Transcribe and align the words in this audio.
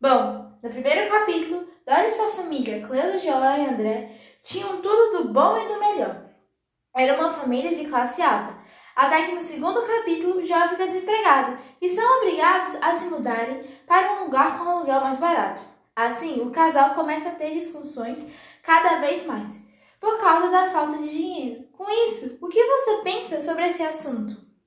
Bom, 0.00 0.56
no 0.62 0.70
primeiro 0.70 1.10
capítulo, 1.10 1.66
Dora 1.84 2.06
e 2.06 2.12
sua 2.12 2.28
família, 2.28 2.86
Cleusa, 2.86 3.18
João 3.18 3.58
e 3.58 3.66
André, 3.66 4.12
tinham 4.44 4.80
tudo 4.80 5.18
do 5.18 5.32
bom 5.32 5.58
e 5.58 5.66
do 5.66 5.80
melhor. 5.80 6.22
Era 6.94 7.18
uma 7.18 7.32
família 7.32 7.74
de 7.74 7.84
classe 7.84 8.22
alta. 8.22 8.54
Até 8.94 9.26
que 9.26 9.32
no 9.32 9.40
segundo 9.40 9.82
capítulo, 9.82 10.44
João 10.44 10.68
fica 10.68 10.86
desempregado 10.86 11.58
e 11.82 11.90
são 11.90 12.18
obrigados 12.18 12.76
a 12.80 12.96
se 12.96 13.06
mudarem 13.06 13.64
para 13.88 14.12
um 14.12 14.26
lugar 14.26 14.56
com 14.56 14.66
um 14.66 14.70
aluguel 14.70 15.00
mais 15.00 15.16
barato. 15.16 15.62
Assim, 15.96 16.42
o 16.42 16.52
casal 16.52 16.94
começa 16.94 17.30
a 17.30 17.34
ter 17.34 17.54
discussões 17.54 18.24
cada 18.62 19.00
vez 19.00 19.26
mais, 19.26 19.60
por 19.98 20.16
causa 20.20 20.48
da 20.48 20.70
falta 20.70 20.96
de 20.98 21.10
dinheiro. 21.10 21.64
Com 21.72 21.90
isso, 21.90 22.38
o 22.40 22.46
que 22.46 22.62
você 22.62 22.98
pensa 23.02 23.40
sobre 23.40 23.66
esse 23.66 23.82
assunto? 23.82 24.47